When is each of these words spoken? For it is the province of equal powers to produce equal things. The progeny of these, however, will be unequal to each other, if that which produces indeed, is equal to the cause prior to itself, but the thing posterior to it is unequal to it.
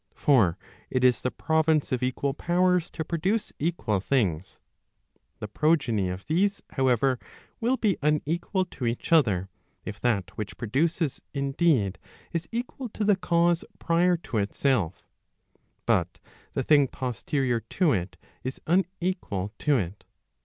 For 0.15 0.57
it 0.89 1.03
is 1.03 1.21
the 1.21 1.29
province 1.29 1.91
of 1.91 2.01
equal 2.01 2.33
powers 2.33 2.89
to 2.89 3.05
produce 3.05 3.53
equal 3.59 3.99
things. 3.99 4.59
The 5.37 5.47
progeny 5.47 6.09
of 6.09 6.25
these, 6.25 6.59
however, 6.71 7.19
will 7.59 7.77
be 7.77 7.99
unequal 8.01 8.65
to 8.65 8.87
each 8.87 9.11
other, 9.13 9.47
if 9.85 9.99
that 10.01 10.35
which 10.39 10.57
produces 10.57 11.21
indeed, 11.35 11.99
is 12.33 12.49
equal 12.51 12.89
to 12.89 13.03
the 13.03 13.15
cause 13.15 13.63
prior 13.77 14.17
to 14.17 14.39
itself, 14.39 15.05
but 15.85 16.19
the 16.55 16.63
thing 16.63 16.87
posterior 16.87 17.59
to 17.59 17.93
it 17.93 18.17
is 18.43 18.59
unequal 18.65 19.51
to 19.59 19.77
it. 19.77 20.03